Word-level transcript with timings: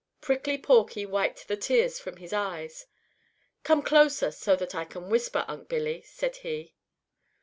Prickly 0.19 0.57
Porky 0.57 1.05
wiped 1.05 1.47
the 1.47 1.55
tears 1.55 1.99
from 1.99 2.17
his 2.17 2.33
eyes. 2.33 2.87
"Come 3.63 3.83
closer 3.83 4.31
so 4.31 4.55
that 4.55 4.73
I 4.73 4.83
can 4.83 5.11
whisper, 5.11 5.45
Unc' 5.47 5.69
Billy," 5.69 6.01
said 6.01 6.37
he. 6.37 6.73